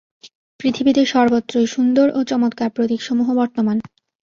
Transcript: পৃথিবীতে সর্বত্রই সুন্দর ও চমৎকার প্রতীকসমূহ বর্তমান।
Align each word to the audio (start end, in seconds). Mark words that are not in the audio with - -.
পৃথিবীতে 0.59 1.01
সর্বত্রই 1.05 1.67
সুন্দর 1.67 2.07
ও 2.13 2.19
চমৎকার 2.23 2.69
প্রতীকসমূহ 2.69 3.27
বর্তমান। 3.35 3.77